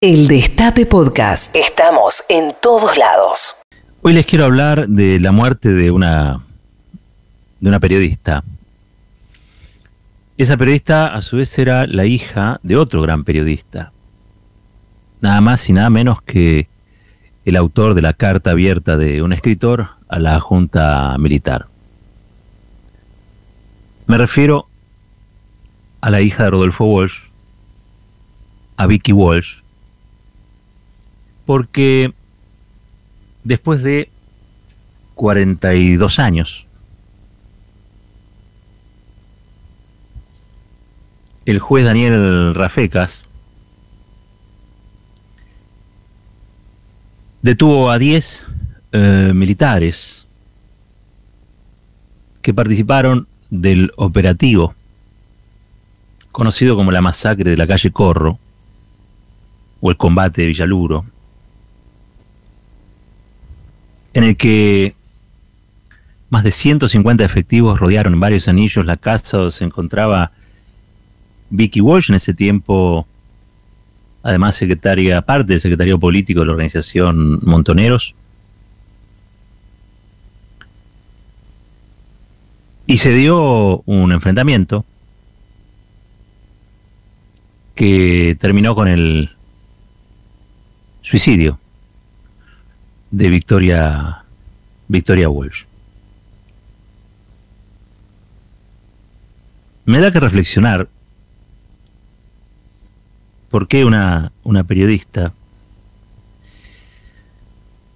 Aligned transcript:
El 0.00 0.28
Destape 0.28 0.86
Podcast. 0.86 1.56
Estamos 1.56 2.22
en 2.28 2.54
todos 2.62 2.96
lados. 2.96 3.56
Hoy 4.02 4.12
les 4.12 4.26
quiero 4.26 4.44
hablar 4.44 4.86
de 4.86 5.18
la 5.18 5.32
muerte 5.32 5.70
de 5.70 5.90
una, 5.90 6.46
de 7.58 7.68
una 7.68 7.80
periodista. 7.80 8.44
Esa 10.36 10.56
periodista 10.56 11.08
a 11.08 11.20
su 11.20 11.38
vez 11.38 11.58
era 11.58 11.84
la 11.88 12.04
hija 12.04 12.60
de 12.62 12.76
otro 12.76 13.02
gran 13.02 13.24
periodista. 13.24 13.90
Nada 15.20 15.40
más 15.40 15.68
y 15.68 15.72
nada 15.72 15.90
menos 15.90 16.22
que 16.22 16.68
el 17.44 17.56
autor 17.56 17.94
de 17.94 18.02
la 18.02 18.12
carta 18.12 18.52
abierta 18.52 18.96
de 18.96 19.20
un 19.20 19.32
escritor 19.32 19.88
a 20.08 20.20
la 20.20 20.38
Junta 20.38 21.18
Militar. 21.18 21.66
Me 24.06 24.16
refiero 24.16 24.68
a 26.00 26.08
la 26.08 26.20
hija 26.20 26.44
de 26.44 26.50
Rodolfo 26.50 26.84
Walsh, 26.84 27.18
a 28.76 28.86
Vicky 28.86 29.12
Walsh, 29.12 29.56
porque 31.48 32.12
después 33.42 33.82
de 33.82 34.10
42 35.14 36.18
años, 36.18 36.66
el 41.46 41.58
juez 41.58 41.86
Daniel 41.86 42.54
Rafecas 42.54 43.22
detuvo 47.40 47.90
a 47.90 47.98
10 47.98 48.44
eh, 48.92 49.32
militares 49.34 50.26
que 52.42 52.52
participaron 52.52 53.26
del 53.48 53.90
operativo 53.96 54.74
conocido 56.30 56.76
como 56.76 56.92
la 56.92 57.00
masacre 57.00 57.50
de 57.50 57.56
la 57.56 57.66
calle 57.66 57.90
Corro 57.90 58.38
o 59.80 59.90
el 59.90 59.96
combate 59.96 60.42
de 60.42 60.48
Villaluro 60.48 61.06
en 64.18 64.24
el 64.24 64.36
que 64.36 64.94
más 66.28 66.42
de 66.42 66.50
150 66.50 67.24
efectivos 67.24 67.78
rodearon 67.78 68.18
varios 68.18 68.48
anillos 68.48 68.84
la 68.84 68.96
casa 68.96 69.38
donde 69.38 69.52
se 69.52 69.64
encontraba 69.64 70.32
Vicky 71.50 71.80
Walsh, 71.80 72.10
en 72.10 72.16
ese 72.16 72.34
tiempo, 72.34 73.06
además 74.24 74.56
secretaria, 74.56 75.22
parte 75.22 75.52
del 75.52 75.60
secretario 75.60 76.00
político 76.00 76.40
de 76.40 76.46
la 76.46 76.52
organización 76.52 77.38
Montoneros. 77.44 78.14
Y 82.86 82.98
se 82.98 83.12
dio 83.12 83.82
un 83.86 84.10
enfrentamiento 84.10 84.84
que 87.76 88.36
terminó 88.40 88.74
con 88.74 88.88
el 88.88 89.30
suicidio 91.02 91.60
de 93.10 93.30
Victoria, 93.30 94.24
Victoria 94.88 95.28
Walsh. 95.28 95.64
Me 99.84 100.00
da 100.00 100.12
que 100.12 100.20
reflexionar 100.20 100.88
por 103.50 103.68
qué 103.68 103.84
una, 103.84 104.32
una 104.44 104.64
periodista, 104.64 105.32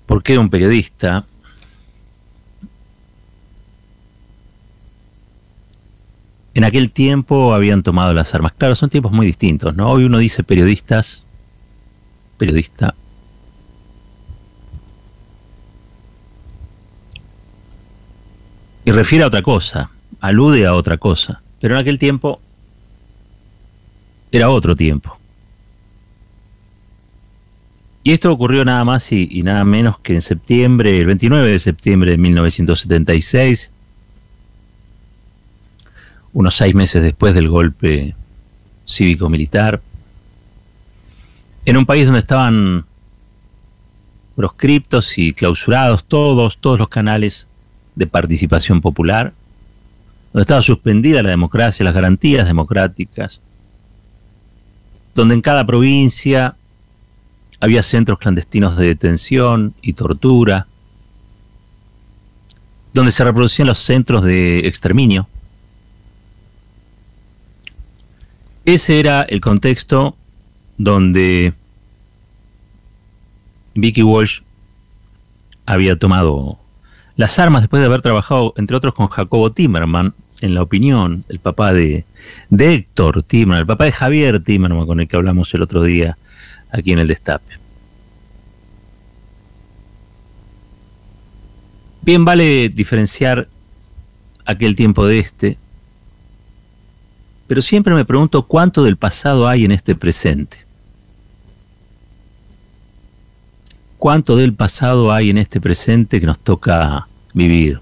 por 0.06 0.22
qué 0.22 0.38
un 0.38 0.48
periodista 0.48 1.26
en 6.54 6.64
aquel 6.64 6.91
tiempo 6.91 7.54
habían 7.54 7.82
tomado 7.82 8.14
las 8.14 8.34
armas. 8.34 8.52
Claro, 8.56 8.74
son 8.74 8.91
tiempos 8.91 9.12
muy 9.12 9.26
distintos, 9.26 9.74
¿no? 9.74 9.91
Hoy 9.91 10.04
uno 10.04 10.19
dice 10.19 10.42
periodistas, 10.42 11.22
periodista, 12.38 12.94
y 18.84 18.91
refiere 18.91 19.25
a 19.25 19.28
otra 19.28 19.42
cosa, 19.42 19.91
alude 20.20 20.66
a 20.66 20.75
otra 20.75 20.98
cosa. 20.98 21.43
Pero 21.60 21.75
en 21.75 21.81
aquel 21.81 21.98
tiempo 21.98 22.41
era 24.32 24.50
otro 24.50 24.75
tiempo. 24.75 25.16
Y 28.04 28.12
esto 28.12 28.32
ocurrió 28.32 28.65
nada 28.65 28.84
más 28.84 29.12
y, 29.12 29.43
nada 29.44 29.65
menos 29.65 30.00
que 30.00 30.15
en 30.15 30.22
septiembre, 30.22 30.98
el 30.98 31.06
29 31.06 31.53
de 31.53 31.59
septiembre 31.60 32.10
de 32.10 32.19
1976, 32.19 33.70
unos 36.32 36.54
seis 36.56 36.75
meses 36.75 37.03
después 37.03 37.32
del 37.34 37.49
golpe 37.49 38.16
cívico-militar, 38.88 39.81
en 41.64 41.76
un 41.76 41.87
país 41.87 42.06
donde 42.06 42.19
estaban 42.19 42.87
proscriptos 44.34 45.16
y 45.19 45.32
clausurados 45.32 46.03
todos, 46.03 46.59
todos 46.59 46.81
los 46.81 46.88
canales 46.88 47.47
de 47.94 48.06
participación 48.06 48.80
popular, 48.80 49.32
donde 50.32 50.42
estaba 50.42 50.62
suspendida 50.62 51.22
la 51.22 51.30
democracia, 51.30 51.84
las 51.84 51.94
garantías 51.94 52.47
democráticas, 52.47 53.41
donde 55.14 55.34
en 55.34 55.42
cada 55.42 55.66
provincia 55.66 56.56
había 57.60 57.82
centros 57.82 58.19
clandestinos 58.19 58.76
de 58.76 58.86
detención 58.86 59.75
y 59.82 59.92
tortura, 59.92 60.66
donde 62.92 63.12
se 63.12 63.25
reproducían 63.25 63.69
los 63.69 63.78
centros 63.78 64.25
de 64.25 64.66
exterminio. 64.66 65.28
Ese 68.64 69.00
era 69.00 69.22
el 69.22 69.41
contexto 69.41 70.16
donde 70.78 71.54
Vicky 73.75 74.02
Walsh 74.02 74.41
había 75.66 75.98
tomado 75.98 76.58
las 77.17 77.39
armas 77.39 77.62
después 77.62 77.81
de 77.81 77.87
haber 77.87 78.03
trabajado, 78.03 78.55
entre 78.56 78.77
otros, 78.77 78.95
con 78.95 79.09
Jacobo 79.09 79.53
Timerman, 79.53 80.15
en 80.41 80.55
la 80.55 80.62
opinión, 80.62 81.25
el 81.28 81.39
papá 81.39 81.73
de, 81.73 82.05
Héctor 82.50 83.23
Timerman, 83.23 83.61
el 83.61 83.67
papá 83.67 83.84
de 83.84 83.93
Javier 83.93 84.43
Timerman, 84.43 84.87
con 84.87 85.00
el 85.00 85.09
que 85.09 85.17
hablamos 85.17 85.53
el 85.55 85.62
otro 85.62 85.83
día 85.83 86.17
aquí 86.71 86.93
en 86.93 86.99
el 86.99 87.09
Destape. 87.09 87.55
Bien 92.03 92.25
vale 92.25 92.69
diferenciar 92.69 93.49
aquel 94.44 94.75
tiempo 94.75 95.06
de 95.06 95.21
este, 95.21 95.59
pero 97.47 97.62
siempre 97.62 97.94
me 97.94 98.05
pregunto 98.05 98.43
cuánto 98.43 98.83
del 98.83 98.97
pasado 98.97 99.47
hay 99.47 99.65
en 99.65 99.73
este 99.73 99.94
presente. 99.94 100.72
Cuánto 104.02 104.34
del 104.34 104.52
pasado 104.52 105.12
hay 105.12 105.30
en 105.30 105.38
este 105.38 105.60
presente 105.60 106.18
que 106.18 106.26
nos 106.26 106.40
toca 106.40 107.06
vivir. 107.34 107.80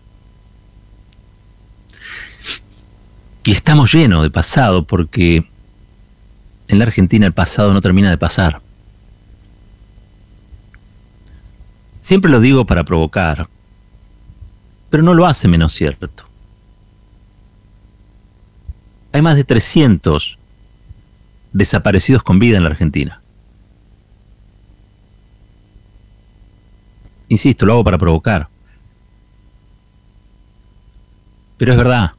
Y 3.42 3.53
estamos 3.53 3.94
llenos 3.94 4.22
de 4.22 4.28
pasado 4.28 4.84
porque 4.84 5.47
en 6.69 6.78
la 6.78 6.84
Argentina 6.84 7.25
el 7.26 7.32
pasado 7.32 7.72
no 7.72 7.81
termina 7.81 8.10
de 8.10 8.19
pasar. 8.19 8.60
Siempre 12.03 12.31
lo 12.31 12.41
digo 12.41 12.66
para 12.66 12.84
provocar, 12.84 13.48
pero 14.91 15.02
no 15.02 15.14
lo 15.14 15.26
hace 15.26 15.48
menos 15.48 15.72
cierto. 15.72 16.26
Hay 19.12 19.22
más 19.22 19.37
de 19.37 19.44
300 19.44 20.37
desaparecidos 21.54 22.22
con 22.22 22.38
vida 22.38 22.58
en 22.58 22.64
la 22.64 22.69
Argentina. 22.69 23.19
Insisto, 27.31 27.65
lo 27.65 27.75
hago 27.75 27.85
para 27.85 27.97
provocar. 27.97 28.49
Pero 31.57 31.73
es 31.73 31.79
verdad. 31.79 32.11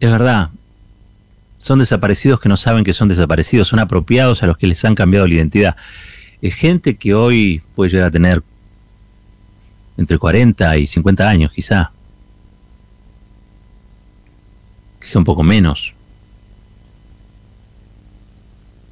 Es 0.00 0.10
verdad. 0.10 0.50
Son 1.58 1.78
desaparecidos 1.78 2.40
que 2.40 2.48
no 2.48 2.56
saben 2.56 2.82
que 2.82 2.92
son 2.92 3.08
desaparecidos, 3.08 3.68
son 3.68 3.78
apropiados 3.78 4.42
a 4.42 4.48
los 4.48 4.58
que 4.58 4.66
les 4.66 4.84
han 4.84 4.96
cambiado 4.96 5.28
la 5.28 5.34
identidad. 5.34 5.76
Es 6.42 6.56
gente 6.56 6.96
que 6.96 7.14
hoy 7.14 7.62
puede 7.76 7.92
llegar 7.92 8.08
a 8.08 8.10
tener 8.10 8.42
entre 9.96 10.18
40 10.18 10.76
y 10.76 10.88
50 10.88 11.28
años, 11.28 11.52
quizá. 11.52 11.92
Quizá 15.00 15.20
un 15.20 15.24
poco 15.24 15.44
menos. 15.44 15.94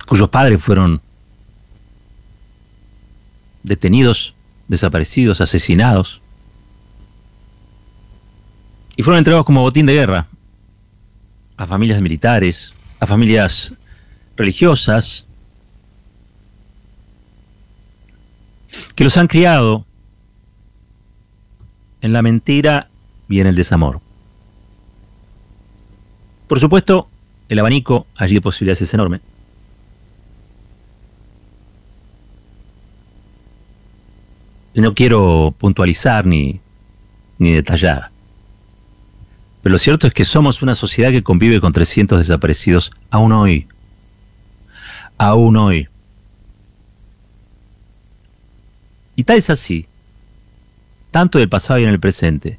Cuyos 0.06 0.28
padres 0.28 0.62
fueron 0.62 1.00
detenidos, 3.66 4.34
desaparecidos, 4.68 5.40
asesinados. 5.40 6.22
Y 8.96 9.02
fueron 9.02 9.18
entregados 9.18 9.44
como 9.44 9.60
botín 9.60 9.84
de 9.84 9.92
guerra 9.92 10.28
a 11.56 11.66
familias 11.66 12.00
militares, 12.00 12.72
a 13.00 13.06
familias 13.06 13.74
religiosas, 14.36 15.26
que 18.94 19.04
los 19.04 19.16
han 19.16 19.26
criado 19.26 19.84
en 22.00 22.12
la 22.12 22.22
mentira 22.22 22.88
y 23.28 23.40
en 23.40 23.46
el 23.48 23.56
desamor. 23.56 24.00
Por 26.46 26.60
supuesto, 26.60 27.08
el 27.48 27.58
abanico 27.58 28.06
allí 28.14 28.34
de 28.34 28.40
posibilidades 28.40 28.82
es 28.82 28.94
enorme. 28.94 29.20
No 34.82 34.94
quiero 34.94 35.54
puntualizar 35.58 36.26
ni, 36.26 36.60
ni 37.38 37.52
detallar. 37.52 38.10
Pero 39.62 39.72
lo 39.72 39.78
cierto 39.78 40.06
es 40.06 40.12
que 40.12 40.24
somos 40.24 40.62
una 40.62 40.74
sociedad 40.74 41.10
que 41.10 41.22
convive 41.22 41.60
con 41.60 41.72
300 41.72 42.18
desaparecidos 42.18 42.92
aún 43.10 43.32
hoy. 43.32 43.66
Aún 45.18 45.56
hoy. 45.56 45.88
Y 49.16 49.24
tal 49.24 49.38
es 49.38 49.48
así, 49.48 49.86
tanto 51.10 51.38
del 51.38 51.48
pasado 51.48 51.80
y 51.80 51.84
en 51.84 51.88
el 51.88 51.98
presente, 51.98 52.58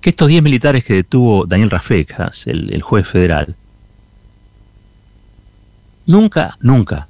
que 0.00 0.10
estos 0.10 0.28
10 0.28 0.42
militares 0.42 0.82
que 0.82 0.94
detuvo 0.94 1.44
Daniel 1.44 1.70
Rafecas, 1.70 2.46
el 2.46 2.80
juez 2.80 3.06
federal, 3.06 3.54
nunca, 6.06 6.56
nunca, 6.60 7.08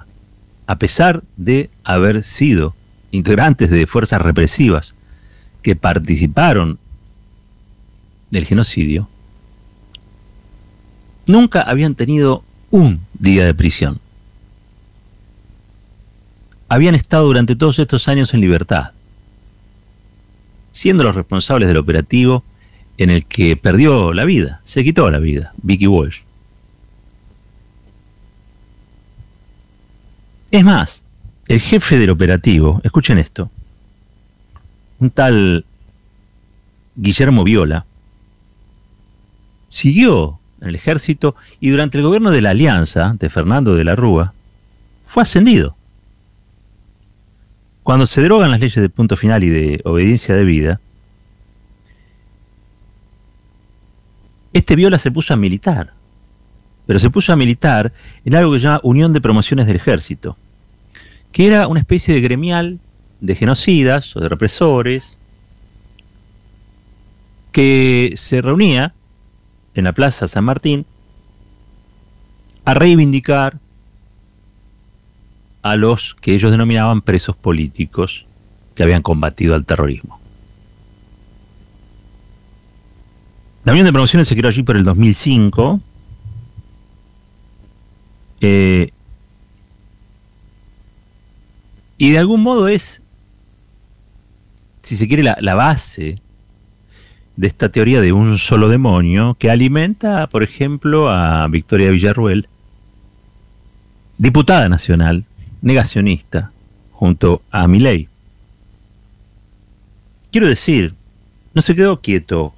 a 0.66 0.76
pesar 0.76 1.22
de 1.36 1.70
haber 1.84 2.24
sido 2.24 2.74
integrantes 3.12 3.70
de 3.70 3.86
fuerzas 3.86 4.20
represivas 4.20 4.94
que 5.62 5.76
participaron 5.76 6.78
del 8.30 8.44
genocidio, 8.46 9.08
nunca 11.26 11.62
habían 11.62 11.94
tenido 11.94 12.42
un 12.70 13.00
día 13.18 13.44
de 13.44 13.54
prisión. 13.54 14.00
Habían 16.68 16.94
estado 16.94 17.26
durante 17.26 17.54
todos 17.54 17.78
estos 17.78 18.08
años 18.08 18.32
en 18.34 18.40
libertad, 18.40 18.92
siendo 20.72 21.04
los 21.04 21.14
responsables 21.14 21.68
del 21.68 21.76
operativo 21.76 22.42
en 22.96 23.10
el 23.10 23.26
que 23.26 23.56
perdió 23.56 24.14
la 24.14 24.24
vida, 24.24 24.62
se 24.64 24.82
quitó 24.82 25.10
la 25.10 25.18
vida, 25.18 25.52
Vicky 25.62 25.86
Walsh. 25.86 26.20
Es 30.50 30.64
más, 30.64 31.02
el 31.48 31.60
jefe 31.60 31.98
del 31.98 32.10
operativo, 32.10 32.80
escuchen 32.84 33.18
esto, 33.18 33.50
un 35.00 35.10
tal 35.10 35.64
Guillermo 36.94 37.44
Viola, 37.44 37.84
siguió 39.68 40.38
en 40.60 40.68
el 40.68 40.74
ejército 40.74 41.34
y 41.60 41.70
durante 41.70 41.98
el 41.98 42.04
gobierno 42.04 42.30
de 42.30 42.40
la 42.40 42.50
Alianza 42.50 43.16
de 43.18 43.30
Fernando 43.30 43.74
de 43.74 43.84
la 43.84 43.96
Rúa 43.96 44.32
fue 45.08 45.22
ascendido. 45.22 45.76
Cuando 47.82 48.06
se 48.06 48.20
derogan 48.20 48.52
las 48.52 48.60
leyes 48.60 48.80
de 48.80 48.88
punto 48.88 49.16
final 49.16 49.42
y 49.42 49.50
de 49.50 49.80
obediencia 49.84 50.36
de 50.36 50.44
vida, 50.44 50.80
este 54.52 54.76
Viola 54.76 54.98
se 54.98 55.10
puso 55.10 55.34
a 55.34 55.36
militar, 55.36 55.92
pero 56.86 57.00
se 57.00 57.10
puso 57.10 57.32
a 57.32 57.36
militar 57.36 57.92
en 58.24 58.36
algo 58.36 58.52
que 58.52 58.60
se 58.60 58.64
llama 58.64 58.80
Unión 58.84 59.12
de 59.12 59.20
Promociones 59.20 59.66
del 59.66 59.76
Ejército, 59.76 60.36
que 61.32 61.46
era 61.46 61.66
una 61.66 61.80
especie 61.80 62.14
de 62.14 62.20
gremial 62.20 62.78
de 63.20 63.34
genocidas 63.34 64.14
o 64.16 64.20
de 64.20 64.28
represores 64.28 65.16
que 67.52 68.14
se 68.16 68.42
reunía 68.42 68.94
en 69.74 69.84
la 69.84 69.92
Plaza 69.92 70.28
San 70.28 70.44
Martín 70.44 70.86
a 72.64 72.74
reivindicar 72.74 73.58
a 75.62 75.76
los 75.76 76.14
que 76.14 76.34
ellos 76.34 76.50
denominaban 76.50 77.00
presos 77.00 77.36
políticos 77.36 78.26
que 78.74 78.82
habían 78.82 79.02
combatido 79.02 79.54
al 79.54 79.64
terrorismo. 79.64 80.20
La 83.64 83.72
Unión 83.72 83.86
de 83.86 83.92
Promociones 83.92 84.26
se 84.26 84.34
creó 84.34 84.48
allí 84.48 84.64
por 84.64 84.76
el 84.76 84.82
2005. 84.82 85.80
Eh, 88.40 88.90
y 92.02 92.10
de 92.10 92.18
algún 92.18 92.42
modo 92.42 92.66
es, 92.66 93.00
si 94.82 94.96
se 94.96 95.06
quiere, 95.06 95.22
la, 95.22 95.54
base 95.54 96.20
de 97.36 97.46
esta 97.46 97.68
teoría 97.68 98.00
de 98.00 98.10
un 98.12 98.38
solo 98.38 98.68
demonio 98.68 99.36
que 99.38 99.52
alimenta, 99.52 100.26
por 100.26 100.42
ejemplo, 100.42 101.10
a 101.10 101.46
Victoria 101.46 101.92
Villarruel, 101.92 102.48
diputada 104.18 104.68
nacional, 104.68 105.26
negacionista, 105.60 106.50
junto 106.90 107.42
a 107.52 107.68
Milei. 107.68 108.08
Quiero 110.32 110.48
decir, 110.48 110.94
no 111.54 111.62
se 111.62 111.76
quedó 111.76 112.00
quieto 112.00 112.52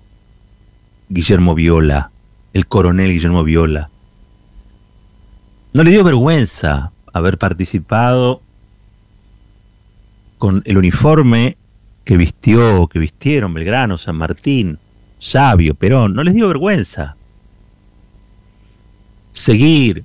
Guillermo 1.11 1.55
Viola, 1.55 2.11
el 2.55 2.67
coronel 2.67 3.13
Guillermo 3.13 3.45
Viola. 3.45 3.91
No 5.75 5.83
le 5.83 5.91
dio 5.91 6.03
vergüenza 6.03 6.93
haber 7.13 7.37
participado 7.37 8.41
con 10.45 10.61
el 10.67 10.77
uniforme 10.77 11.57
que 12.05 12.19
vistió, 12.19 12.87
que 12.89 12.99
vistieron 12.99 13.55
Belgrano, 13.55 13.97
San 13.97 14.17
Martín, 14.17 14.79
Sabio, 15.19 15.75
Perón, 15.75 16.13
no 16.13 16.23
les 16.23 16.35
dio 16.35 16.49
vergüenza 16.49 17.17
seguir 19.33 20.05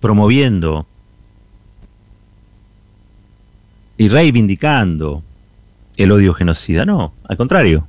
promoviendo 0.00 0.88
y 3.96 4.08
reivindicando 4.08 5.22
el 5.96 6.10
odio 6.10 6.34
genocida. 6.34 6.84
No, 6.84 7.12
al 7.28 7.36
contrario. 7.36 7.86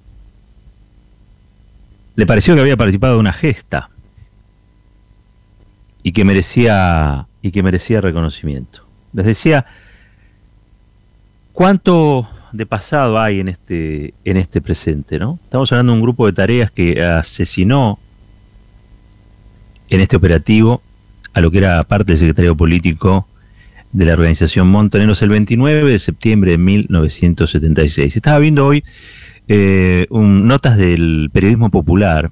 Le 2.16 2.28
pareció 2.28 2.54
que 2.54 2.62
había 2.62 2.78
participado 2.78 3.16
de 3.16 3.22
una 3.22 3.34
gesta 3.34 3.90
y 6.04 6.12
que 6.12 6.24
merecía 6.24 7.26
y 7.42 7.50
que 7.50 7.64
merecía 7.64 8.02
reconocimiento. 8.02 8.86
Les 9.14 9.26
decía 9.26 9.66
cuánto 11.58 12.30
de 12.52 12.68
pasado 12.68 13.20
hay 13.20 13.40
en 13.40 13.50
este, 13.50 14.14
en 14.26 14.38
este 14.38 14.62
presente, 14.62 15.18
¿no? 15.18 15.40
Estamos 15.44 15.72
hablando 15.72 15.92
de 15.92 15.98
un 15.98 16.04
grupo 16.04 16.28
de 16.28 16.34
tareas 16.34 16.70
que 16.70 17.04
asesinó 17.04 17.98
en 19.90 20.00
este 20.00 20.16
operativo 20.16 20.84
a 21.34 21.42
lo 21.42 21.50
que 21.50 21.58
era 21.58 21.82
parte 21.82 22.12
del 22.12 22.20
secretario 22.20 22.56
político 22.56 23.28
de 23.92 24.06
la 24.06 24.14
organización 24.14 24.68
Montoneros 24.68 25.20
el 25.24 25.30
29 25.30 25.90
de 25.90 25.98
septiembre 25.98 26.52
de 26.52 26.58
1976. 26.60 28.16
Estaba 28.16 28.38
viendo 28.38 28.64
hoy 28.68 28.84
eh, 29.48 30.06
notas 30.12 30.78
del 30.78 31.32
periodismo 31.34 31.72
popular. 31.72 32.30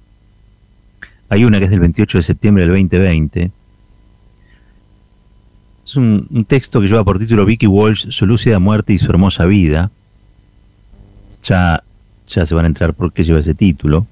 Hay 1.30 1.46
una 1.46 1.58
que 1.58 1.66
es 1.66 1.72
del 1.72 1.80
28 1.80 2.20
de 2.20 2.24
septiembre 2.24 2.62
del 2.62 2.74
2020. 2.74 3.50
Es 5.86 5.96
un, 5.96 6.46
texto 6.48 6.82
que 6.82 6.88
lleva 6.88 7.04
por 7.04 7.20
título 7.20 7.46
Vicky 7.46 7.68
Walsh, 7.68 8.10
su 8.10 8.26
lúcida 8.26 8.58
muerte 8.58 8.94
y 8.94 8.98
su 8.98 9.06
hermosa 9.06 9.46
vida 9.46 9.92
ya, 11.44 11.84
ya 12.28 12.46
se 12.46 12.56
van 12.56 12.66
a 12.66 12.68
entrar 12.68 12.94
por 12.94 13.14
qué 13.14 13.24
lleva 13.24 13.40
ese 13.40 13.54
título. 13.54 14.08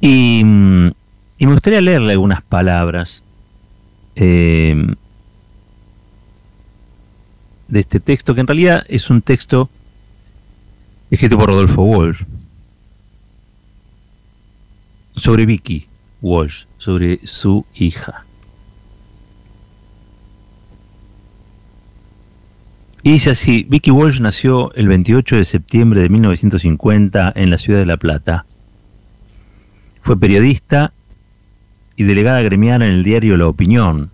Y, 0.00 0.40
y 0.40 1.46
me 1.46 1.52
gustaría 1.52 1.80
leerle 1.80 2.12
algunas 2.12 2.42
palabras 2.42 3.22
eh, 4.16 4.74
de 7.68 7.80
este 7.80 8.00
texto, 8.00 8.34
que 8.34 8.40
en 8.40 8.46
realidad 8.46 8.84
es 8.88 9.10
un 9.10 9.20
texto 9.20 9.68
escrito 11.10 11.36
por 11.36 11.48
Rodolfo 11.48 11.82
Walsh, 11.82 12.22
sobre 15.14 15.46
Vicky 15.46 15.86
Walsh, 16.22 16.64
sobre 16.78 17.26
su 17.26 17.66
hija. 17.74 18.24
Y 23.08 23.12
dice 23.12 23.30
así, 23.30 23.64
Vicky 23.66 23.90
Walsh 23.90 24.20
nació 24.20 24.70
el 24.74 24.86
28 24.86 25.36
de 25.36 25.46
septiembre 25.46 26.02
de 26.02 26.10
1950 26.10 27.32
en 27.34 27.48
la 27.48 27.56
ciudad 27.56 27.78
de 27.78 27.86
La 27.86 27.96
Plata. 27.96 28.44
Fue 30.02 30.20
periodista 30.20 30.92
y 31.96 32.04
delegada 32.04 32.42
gremial 32.42 32.82
en 32.82 32.92
el 32.92 33.04
diario 33.04 33.38
La 33.38 33.46
Opinión, 33.46 34.10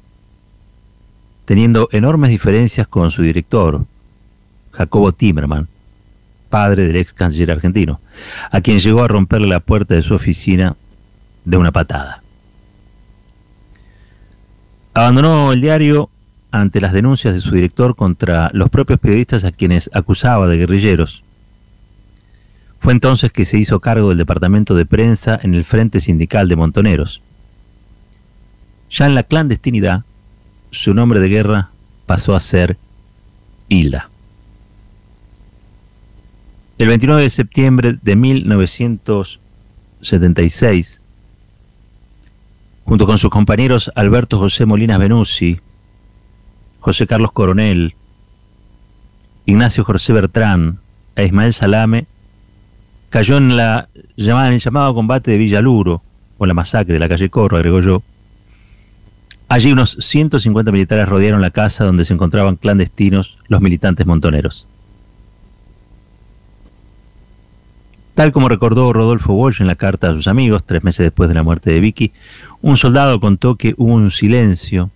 teniendo 1.44 1.88
enormes 1.90 2.30
diferencias 2.30 2.86
con 2.86 3.10
su 3.10 3.22
director, 3.22 3.84
Jacobo 4.70 5.10
Timerman, 5.10 5.66
padre 6.48 6.86
del 6.86 6.94
ex 6.94 7.12
canciller 7.12 7.50
argentino, 7.50 8.00
a 8.52 8.60
quien 8.60 8.78
llegó 8.78 9.02
a 9.02 9.08
romperle 9.08 9.48
la 9.48 9.58
puerta 9.58 9.94
de 9.96 10.02
su 10.02 10.14
oficina 10.14 10.76
de 11.44 11.56
una 11.56 11.72
patada. 11.72 12.22
Abandonó 14.94 15.50
el 15.50 15.60
diario 15.60 16.10
ante 16.54 16.80
las 16.80 16.92
denuncias 16.92 17.34
de 17.34 17.40
su 17.40 17.50
director 17.50 17.96
contra 17.96 18.48
los 18.52 18.70
propios 18.70 19.00
periodistas 19.00 19.42
a 19.42 19.50
quienes 19.50 19.90
acusaba 19.92 20.46
de 20.46 20.56
guerrilleros. 20.56 21.24
Fue 22.78 22.92
entonces 22.92 23.32
que 23.32 23.44
se 23.44 23.58
hizo 23.58 23.80
cargo 23.80 24.10
del 24.10 24.18
departamento 24.18 24.76
de 24.76 24.86
prensa 24.86 25.36
en 25.42 25.54
el 25.54 25.64
Frente 25.64 25.98
Sindical 25.98 26.48
de 26.48 26.54
Montoneros. 26.54 27.20
Ya 28.88 29.06
en 29.06 29.16
la 29.16 29.24
clandestinidad, 29.24 30.04
su 30.70 30.94
nombre 30.94 31.18
de 31.18 31.28
guerra 31.28 31.70
pasó 32.06 32.36
a 32.36 32.40
ser 32.40 32.76
Hilda. 33.68 34.10
El 36.78 36.86
29 36.86 37.22
de 37.22 37.30
septiembre 37.30 37.98
de 38.00 38.14
1976, 38.14 41.00
junto 42.84 43.06
con 43.06 43.18
sus 43.18 43.30
compañeros 43.30 43.90
Alberto 43.96 44.38
José 44.38 44.66
Molinas 44.66 45.00
Benussi, 45.00 45.58
José 46.84 47.06
Carlos 47.06 47.32
Coronel, 47.32 47.94
Ignacio 49.46 49.84
José 49.84 50.12
Bertrán 50.12 50.80
e 51.16 51.24
Ismael 51.24 51.54
Salame, 51.54 52.04
cayó 53.08 53.38
en, 53.38 53.56
la, 53.56 53.88
el 54.18 54.58
llamado 54.60 54.94
combate 54.94 55.30
de 55.30 55.38
Villaluro, 55.38 56.02
o 56.36 56.44
la 56.44 56.52
masacre 56.52 56.92
de 56.92 57.00
la 57.00 57.08
calle 57.08 57.30
Corro, 57.30 57.56
agregó 57.56 57.80
yo. 57.80 58.02
Allí 59.48 59.72
unos 59.72 59.96
150 59.98 60.70
militares 60.72 61.08
rodearon 61.08 61.40
la 61.40 61.52
casa 61.52 61.84
donde 61.84 62.04
se 62.04 62.12
encontraban 62.12 62.56
clandestinos 62.56 63.38
los 63.48 63.62
militantes 63.62 64.04
montoneros. 64.04 64.68
Tal 68.14 68.30
como 68.30 68.50
recordó 68.50 68.92
Rodolfo 68.92 69.32
Walsh 69.32 69.62
en 69.62 69.68
la 69.68 69.76
carta 69.76 70.10
a 70.10 70.12
sus 70.12 70.28
amigos, 70.28 70.64
tres 70.64 70.84
meses 70.84 71.04
después 71.06 71.30
de 71.30 71.34
la 71.34 71.42
muerte 71.42 71.70
de 71.70 71.80
Vicky, 71.80 72.12
un 72.60 72.76
soldado 72.76 73.20
contó 73.20 73.54
que 73.54 73.72
hubo 73.78 73.94
un 73.94 74.10
silencio. 74.10 74.90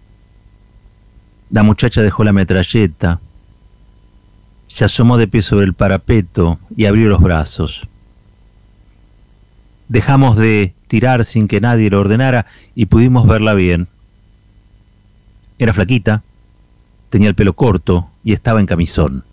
La 1.50 1.62
muchacha 1.62 2.02
dejó 2.02 2.24
la 2.24 2.32
metralleta, 2.32 3.20
se 4.68 4.84
asomó 4.84 5.16
de 5.16 5.26
pie 5.26 5.40
sobre 5.40 5.64
el 5.64 5.72
parapeto 5.72 6.58
y 6.76 6.84
abrió 6.84 7.08
los 7.08 7.20
brazos. 7.20 7.88
Dejamos 9.88 10.36
de 10.36 10.74
tirar 10.86 11.24
sin 11.24 11.48
que 11.48 11.60
nadie 11.60 11.88
lo 11.88 12.00
ordenara 12.00 12.46
y 12.74 12.86
pudimos 12.86 13.26
verla 13.26 13.54
bien. 13.54 13.88
Era 15.58 15.72
flaquita, 15.72 16.22
tenía 17.08 17.28
el 17.28 17.34
pelo 17.34 17.54
corto 17.54 18.10
y 18.22 18.34
estaba 18.34 18.60
en 18.60 18.66
camisón. 18.66 19.24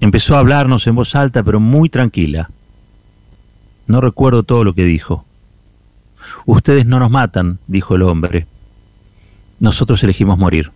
Empezó 0.00 0.34
a 0.34 0.38
hablarnos 0.38 0.86
en 0.86 0.94
voz 0.94 1.14
alta 1.14 1.42
pero 1.42 1.60
muy 1.60 1.90
tranquila. 1.90 2.50
No 3.86 4.00
recuerdo 4.00 4.42
todo 4.42 4.64
lo 4.64 4.74
que 4.74 4.84
dijo. 4.84 5.26
Ustedes 6.46 6.86
no 6.86 6.98
nos 6.98 7.10
matan, 7.10 7.58
dijo 7.66 7.94
el 7.94 8.02
hombre. 8.02 8.46
Nosotros 9.62 10.02
elegimos 10.02 10.36
morir. 10.38 10.72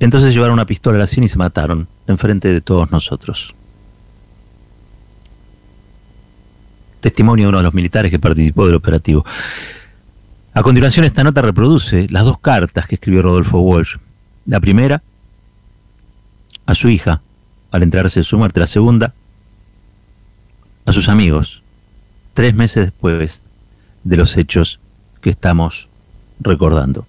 Entonces 0.00 0.32
llevaron 0.32 0.54
una 0.54 0.64
pistola 0.64 0.96
a 0.96 1.00
la 1.00 1.06
sien 1.06 1.24
y 1.24 1.28
se 1.28 1.36
mataron, 1.36 1.86
enfrente 2.06 2.50
de 2.50 2.62
todos 2.62 2.90
nosotros. 2.90 3.54
Testimonio 7.02 7.44
de 7.44 7.48
uno 7.50 7.58
de 7.58 7.64
los 7.64 7.74
militares 7.74 8.10
que 8.10 8.18
participó 8.18 8.64
del 8.64 8.76
operativo. 8.76 9.22
A 10.54 10.62
continuación, 10.62 11.04
esta 11.04 11.22
nota 11.22 11.42
reproduce 11.42 12.08
las 12.08 12.24
dos 12.24 12.38
cartas 12.38 12.88
que 12.88 12.94
escribió 12.94 13.20
Rodolfo 13.20 13.60
Walsh. 13.60 13.96
La 14.46 14.60
primera, 14.60 15.02
a 16.64 16.74
su 16.74 16.88
hija, 16.88 17.20
al 17.70 17.82
enterarse 17.82 18.20
de 18.20 18.24
su 18.24 18.38
muerte. 18.38 18.60
La 18.60 18.66
segunda, 18.66 19.12
a 20.86 20.92
sus 20.94 21.10
amigos, 21.10 21.62
tres 22.32 22.54
meses 22.54 22.86
después 22.86 23.42
de 24.04 24.16
los 24.16 24.38
hechos 24.38 24.80
que 25.20 25.28
estamos 25.28 25.90
recordando. 26.40 27.06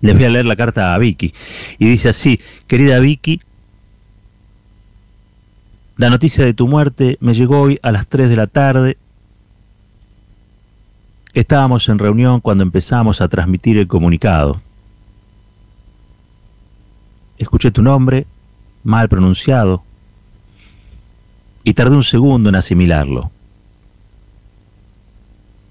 Les 0.00 0.14
voy 0.14 0.24
a 0.24 0.30
leer 0.30 0.46
la 0.46 0.56
carta 0.56 0.94
a 0.94 0.98
Vicky. 0.98 1.32
Y 1.78 1.88
dice 1.88 2.08
así, 2.08 2.40
querida 2.66 2.98
Vicky, 2.98 3.40
la 5.96 6.10
noticia 6.10 6.44
de 6.44 6.54
tu 6.54 6.66
muerte 6.66 7.18
me 7.20 7.34
llegó 7.34 7.60
hoy 7.60 7.78
a 7.82 7.92
las 7.92 8.08
3 8.08 8.28
de 8.28 8.36
la 8.36 8.48
tarde. 8.48 8.98
Estábamos 11.34 11.88
en 11.88 12.00
reunión 12.00 12.40
cuando 12.40 12.64
empezamos 12.64 13.20
a 13.20 13.28
transmitir 13.28 13.78
el 13.78 13.86
comunicado. 13.86 14.60
Escuché 17.38 17.70
tu 17.70 17.82
nombre, 17.82 18.26
mal 18.82 19.08
pronunciado, 19.08 19.84
y 21.62 21.74
tardé 21.74 21.94
un 21.94 22.04
segundo 22.04 22.48
en 22.48 22.56
asimilarlo. 22.56 23.30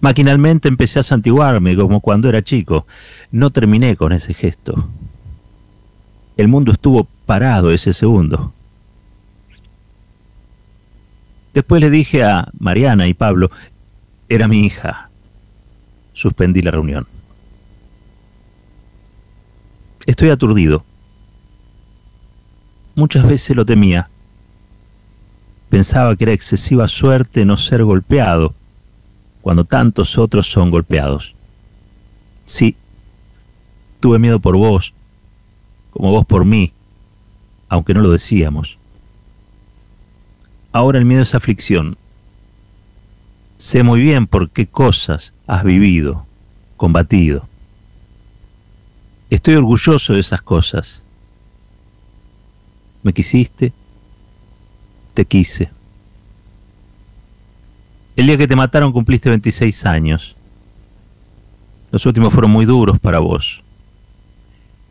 Maquinalmente 0.02 0.68
empecé 0.68 1.00
a 1.00 1.04
santiguarme 1.04 1.76
como 1.76 2.02
cuando 2.02 2.28
era 2.28 2.44
chico. 2.44 2.88
No 3.32 3.52
terminé 3.52 3.96
con 3.96 4.12
ese 4.12 4.34
gesto. 4.34 4.88
El 6.38 6.48
mundo 6.48 6.72
estuvo 6.72 7.08
parado 7.28 7.72
ese 7.72 7.94
segundo. 7.94 8.52
Después 11.54 11.82
le 11.82 11.92
dije 11.92 12.24
a 12.24 12.50
Mariana 12.58 13.08
y 13.08 13.14
Pablo, 13.14 13.52
era 14.28 14.48
mi 14.48 14.66
hija. 14.66 15.10
Suspendí 16.14 16.64
la 16.64 16.72
reunión. 16.72 17.06
Estoy 20.08 20.30
aturdido. 20.30 20.84
Muchas 22.96 23.28
veces 23.28 23.56
lo 23.56 23.66
temía. 23.66 24.10
Pensaba 25.70 26.16
que 26.16 26.24
era 26.24 26.34
excesiva 26.34 26.88
suerte 26.88 27.46
no 27.46 27.56
ser 27.56 27.84
golpeado 27.84 28.56
cuando 29.42 29.66
tantos 29.66 30.18
otros 30.18 30.50
son 30.50 30.70
golpeados. 30.70 31.34
Sí, 32.46 32.76
tuve 34.00 34.20
miedo 34.20 34.40
por 34.40 34.56
vos, 34.56 34.94
como 35.92 36.12
vos 36.12 36.26
por 36.26 36.46
mí, 36.46 36.74
aunque 37.70 37.94
no 37.94 38.02
lo 38.02 38.12
decíamos. 38.12 38.78
Ahora 40.72 41.00
el 41.00 41.06
miedo 41.06 41.24
es 41.24 41.36
aflicción. 41.36 41.98
Sé 43.58 43.84
muy 43.84 44.00
bien 44.00 44.28
por 44.28 44.50
qué 44.50 44.68
cosas 44.68 45.34
has 45.48 45.64
vivido, 45.64 46.26
combatido. 46.78 47.48
Estoy 49.30 49.56
orgulloso 49.56 50.14
de 50.14 50.20
esas 50.20 50.42
cosas. 50.42 51.02
Me 53.04 53.14
quisiste, 53.14 53.74
te 55.14 55.26
quise. 55.26 55.72
El 58.16 58.28
día 58.28 58.38
que 58.38 58.48
te 58.48 58.58
mataron 58.58 58.92
cumpliste 58.92 59.30
26 59.30 59.86
años. 59.86 60.36
Los 61.92 62.06
últimos 62.06 62.34
fueron 62.34 62.52
muy 62.52 62.66
duros 62.66 63.00
para 63.00 63.20
vos. 63.20 63.62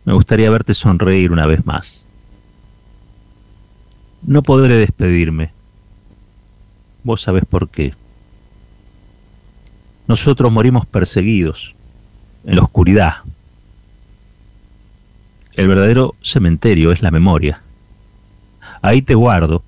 Me 0.06 0.14
gustaría 0.14 0.48
verte 0.48 0.72
sonreír 0.72 1.30
una 1.30 1.46
vez 1.46 1.64
más. 1.66 2.06
No 4.22 4.42
podré 4.42 4.78
despedirme. 4.78 5.52
Vos 7.04 7.20
sabés 7.20 7.44
por 7.44 7.68
qué. 7.68 7.94
Nosotros 10.06 10.50
morimos 10.50 10.86
perseguidos, 10.86 11.74
en 12.44 12.56
la 12.56 12.62
oscuridad. 12.62 13.16
El 15.52 15.68
verdadero 15.68 16.14
cementerio 16.22 16.90
es 16.90 17.02
la 17.02 17.10
memoria. 17.10 17.62
Ahí 18.80 19.02
te 19.02 19.14
guardo, 19.14 19.62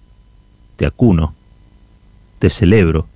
te 0.76 0.86
acuno, 0.86 1.34
te 2.38 2.48
celebro 2.48 3.11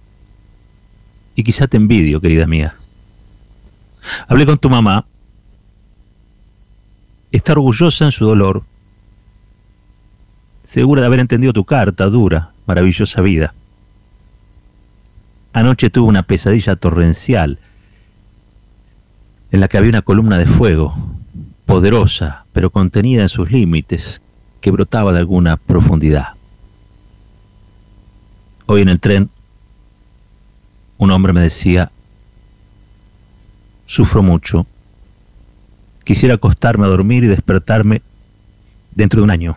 y 1.37 1.45
quizá 1.45 1.69
te 1.69 1.77
envidio, 1.77 2.21
querida 2.21 2.47
mía. 2.47 2.75
Hablé 4.27 4.47
con 4.47 4.59
tu 4.59 4.71
mamá. 4.71 5.05
Está 7.31 7.53
orgullosa 7.53 8.07
en 8.07 8.13
su 8.13 8.25
dolor, 8.25 8.65
segura 10.65 11.03
de 11.03 11.07
haber 11.07 11.21
entendido 11.21 11.53
tu 11.53 11.65
carta 11.65 12.07
dura, 12.07 12.53
maravillosa 12.67 13.21
vida. 13.21 13.55
Anoche 15.53 15.91
tuve 15.91 16.09
una 16.09 16.23
pesadilla 16.23 16.77
torrencial 16.77 17.59
en 19.51 19.61
la 19.61 19.69
que 19.69 19.77
había 19.77 19.91
una 19.91 20.03
columna 20.03 20.39
de 20.39 20.47
fuego, 20.47 20.95
poderosa, 21.67 22.47
pero 22.53 22.71
contenida 22.71 23.23
en 23.23 23.29
sus 23.29 23.51
límites, 23.51 24.23
que 24.63 24.71
brotaba 24.71 25.13
de 25.13 25.19
alguna 25.19 25.59
profundidad. 25.59 26.29
Hoy 28.67 28.83
en 28.83 28.89
el 28.89 29.01
tren 29.01 29.31
un 30.99 31.11
hombre 31.11 31.33
me 31.33 31.43
decía, 31.43 31.91
sufro 33.87 34.23
mucho, 34.23 34.67
quisiera 36.05 36.37
acostarme 36.37 36.87
a 36.87 36.89
dormir 36.89 37.25
y 37.25 37.29
despertarme 37.29 38.03
dentro 38.93 39.21
de 39.21 39.25
un 39.25 39.31
año. 39.31 39.57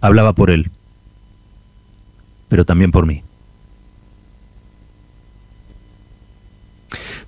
Hablaba 0.00 0.32
por 0.32 0.50
él, 0.50 0.70
pero 2.48 2.64
también 2.64 2.90
por 2.90 3.06
mí. 3.06 3.22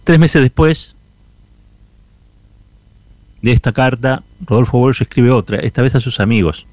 Tres 0.04 0.18
meses 0.18 0.42
después 0.42 0.96
de 3.42 3.52
esta 3.52 3.72
carta, 3.72 4.22
Rodolfo 4.44 4.78
Walsh 4.78 5.02
escribe 5.02 5.30
otra, 5.30 5.58
esta 5.58 5.82
vez 5.82 5.94
a 5.94 6.00
sus 6.00 6.20
amigos 6.20 6.66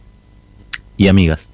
y 0.97 1.07
amigas. 1.07 1.49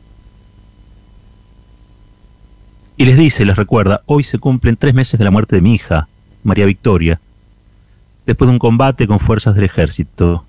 Y 2.96 3.06
les 3.06 3.18
dice, 3.18 3.46
les 3.46 3.56
recuerda, 3.56 4.02
hoy 4.06 4.24
se 4.24 4.38
cumplen 4.38 4.78
tres 4.78 4.94
meses 4.94 5.18
de 5.18 5.26
la 5.26 5.32
muerte 5.32 5.56
de 5.56 5.62
mi 5.62 5.74
hija, 5.74 6.08
María 6.44 6.66
Victoria, 6.66 7.20
después 8.26 8.48
de 8.48 8.54
un 8.54 8.60
combate 8.60 9.08
con 9.08 9.20
fuerzas 9.20 9.56
del 9.56 9.64
ejército. 9.64 10.46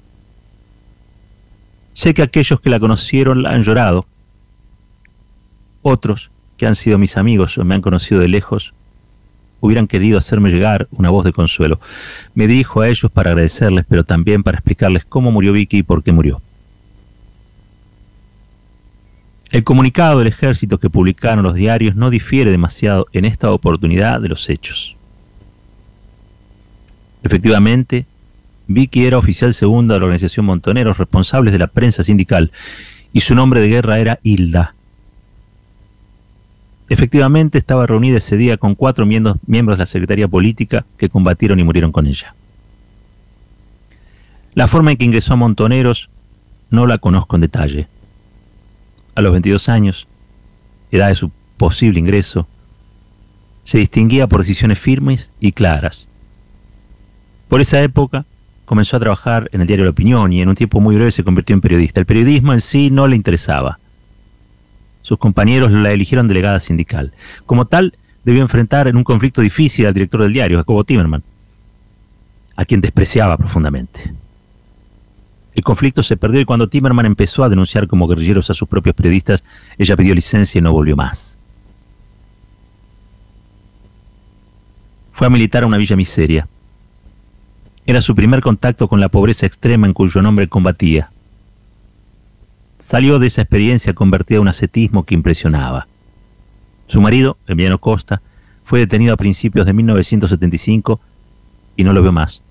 Sé 1.94 2.12
que 2.12 2.22
aquellos 2.22 2.60
que 2.60 2.70
la 2.70 2.80
conocieron 2.80 3.42
la 3.42 3.50
han 3.50 3.62
llorado. 3.62 4.06
Otros, 5.80 6.30
que 6.56 6.66
han 6.66 6.74
sido 6.74 6.98
mis 6.98 7.16
amigos 7.16 7.56
o 7.56 7.64
me 7.64 7.74
han 7.74 7.80
conocido 7.80 8.20
de 8.20 8.28
lejos, 8.28 8.74
hubieran 9.60 9.86
querido 9.86 10.18
hacerme 10.18 10.50
llegar 10.50 10.88
una 10.90 11.08
voz 11.08 11.24
de 11.24 11.32
consuelo. 11.32 11.80
Me 12.34 12.46
dirijo 12.46 12.82
a 12.82 12.88
ellos 12.88 13.10
para 13.10 13.30
agradecerles, 13.30 13.86
pero 13.88 14.04
también 14.04 14.42
para 14.42 14.58
explicarles 14.58 15.04
cómo 15.06 15.30
murió 15.30 15.52
Vicky 15.52 15.78
y 15.78 15.82
por 15.82 16.02
qué 16.02 16.12
murió. 16.12 16.42
El 19.54 19.62
comunicado 19.62 20.18
del 20.18 20.26
ejército 20.26 20.78
que 20.78 20.90
publicaron 20.90 21.44
los 21.44 21.54
diarios 21.54 21.94
no 21.94 22.10
difiere 22.10 22.50
demasiado 22.50 23.06
en 23.12 23.24
esta 23.24 23.52
oportunidad 23.52 24.20
de 24.20 24.28
los 24.28 24.50
hechos. 24.50 24.96
Efectivamente, 27.22 28.04
Vicky 28.66 29.06
era 29.06 29.16
oficial 29.16 29.54
segundo 29.54 29.94
de 29.94 30.00
la 30.00 30.06
organización 30.06 30.46
Montoneros, 30.46 30.98
responsables 30.98 31.52
de 31.52 31.60
la 31.60 31.68
prensa 31.68 32.02
sindical, 32.02 32.50
y 33.12 33.20
su 33.20 33.36
nombre 33.36 33.60
de 33.60 33.68
guerra 33.68 34.00
era 34.00 34.18
Hilda. 34.24 34.74
Efectivamente, 36.88 37.56
estaba 37.56 37.86
reunida 37.86 38.16
ese 38.16 38.36
día 38.36 38.56
con 38.56 38.74
cuatro 38.74 39.06
miembros, 39.06 39.36
miembros 39.46 39.78
de 39.78 39.82
la 39.82 39.86
Secretaría 39.86 40.26
Política 40.26 40.84
que 40.98 41.08
combatieron 41.08 41.60
y 41.60 41.62
murieron 41.62 41.92
con 41.92 42.08
ella. 42.08 42.34
La 44.54 44.66
forma 44.66 44.90
en 44.90 44.96
que 44.96 45.04
ingresó 45.04 45.34
a 45.34 45.36
Montoneros 45.36 46.10
no 46.70 46.88
la 46.88 46.98
conozco 46.98 47.36
en 47.36 47.42
detalle. 47.42 47.86
A 49.14 49.20
los 49.20 49.32
22 49.32 49.68
años, 49.68 50.06
edad 50.90 51.08
de 51.08 51.14
su 51.14 51.30
posible 51.56 52.00
ingreso, 52.00 52.48
se 53.64 53.78
distinguía 53.78 54.26
por 54.26 54.40
decisiones 54.40 54.78
firmes 54.78 55.30
y 55.40 55.52
claras. 55.52 56.06
Por 57.48 57.60
esa 57.60 57.80
época 57.82 58.26
comenzó 58.64 58.96
a 58.96 59.00
trabajar 59.00 59.48
en 59.52 59.60
el 59.60 59.66
diario 59.66 59.84
La 59.84 59.92
Opinión 59.92 60.32
y 60.32 60.42
en 60.42 60.48
un 60.48 60.54
tiempo 60.54 60.80
muy 60.80 60.96
breve 60.96 61.10
se 61.10 61.24
convirtió 61.24 61.54
en 61.54 61.60
periodista. 61.60 62.00
El 62.00 62.06
periodismo 62.06 62.52
en 62.52 62.60
sí 62.60 62.90
no 62.90 63.06
le 63.06 63.16
interesaba. 63.16 63.78
Sus 65.02 65.18
compañeros 65.18 65.70
la 65.70 65.92
eligieron 65.92 66.26
delegada 66.26 66.60
sindical. 66.60 67.12
Como 67.46 67.66
tal, 67.66 67.96
debió 68.24 68.42
enfrentar 68.42 68.88
en 68.88 68.96
un 68.96 69.04
conflicto 69.04 69.42
difícil 69.42 69.86
al 69.86 69.94
director 69.94 70.22
del 70.22 70.32
diario, 70.32 70.58
Jacobo 70.58 70.84
Timerman, 70.84 71.22
a 72.56 72.64
quien 72.64 72.80
despreciaba 72.80 73.36
profundamente. 73.36 74.14
El 75.54 75.62
conflicto 75.62 76.02
se 76.02 76.16
perdió 76.16 76.40
y 76.40 76.44
cuando 76.44 76.68
Timerman 76.68 77.06
empezó 77.06 77.44
a 77.44 77.48
denunciar 77.48 77.86
como 77.86 78.08
guerrilleros 78.08 78.50
a 78.50 78.54
sus 78.54 78.68
propios 78.68 78.94
periodistas, 78.94 79.44
ella 79.78 79.96
pidió 79.96 80.14
licencia 80.14 80.58
y 80.58 80.62
no 80.62 80.72
volvió 80.72 80.96
más. 80.96 81.38
Fue 85.12 85.28
a 85.28 85.30
militar 85.30 85.62
a 85.62 85.66
una 85.66 85.76
villa 85.76 85.94
miseria. 85.94 86.48
Era 87.86 88.02
su 88.02 88.16
primer 88.16 88.40
contacto 88.40 88.88
con 88.88 88.98
la 88.98 89.08
pobreza 89.08 89.46
extrema 89.46 89.86
en 89.86 89.92
cuyo 89.92 90.22
nombre 90.22 90.48
combatía. 90.48 91.10
Salió 92.80 93.20
de 93.20 93.28
esa 93.28 93.42
experiencia 93.42 93.94
convertida 93.94 94.36
en 94.36 94.42
un 94.42 94.48
ascetismo 94.48 95.04
que 95.04 95.14
impresionaba. 95.14 95.86
Su 96.88 97.00
marido, 97.00 97.38
Emiliano 97.46 97.78
Costa, 97.78 98.22
fue 98.64 98.80
detenido 98.80 99.14
a 99.14 99.16
principios 99.16 99.66
de 99.66 99.72
1975 99.72 101.00
y 101.76 101.84
no 101.84 101.92
lo 101.92 102.02
vio 102.02 102.12
más. 102.12 102.42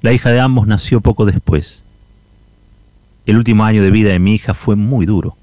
La 0.00 0.12
hija 0.12 0.30
de 0.30 0.40
ambos 0.40 0.66
nació 0.66 1.00
poco 1.00 1.24
después. 1.24 1.84
El 3.26 3.36
último 3.36 3.64
año 3.64 3.82
de 3.82 3.90
vida 3.90 4.10
de 4.10 4.18
mi 4.18 4.34
hija 4.34 4.54
fue 4.54 4.76
muy 4.76 5.06
duro. 5.06 5.36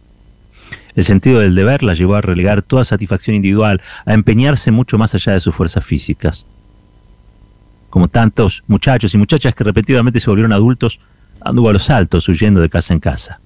El 0.95 1.03
sentido 1.03 1.39
del 1.41 1.55
deber 1.55 1.83
la 1.83 1.93
llevó 1.93 2.15
a 2.15 2.21
relegar 2.21 2.61
toda 2.61 2.85
satisfacción 2.85 3.35
individual, 3.35 3.81
a 4.05 4.13
empeñarse 4.13 4.71
mucho 4.71 4.97
más 4.97 5.13
allá 5.13 5.33
de 5.33 5.41
sus 5.41 5.53
fuerzas 5.53 5.85
físicas. 5.85 6.45
Como 7.89 8.07
tantos 8.07 8.63
muchachos 8.67 9.13
y 9.13 9.17
muchachas 9.17 9.53
que 9.53 9.63
repetidamente 9.65 10.21
se 10.21 10.29
volvieron 10.29 10.53
adultos, 10.53 10.99
anduvo 11.41 11.69
a 11.69 11.73
los 11.73 11.83
saltos 11.83 12.27
huyendo 12.29 12.61
de 12.61 12.69
casa 12.69 12.93
en 12.93 13.01
casa. 13.01 13.39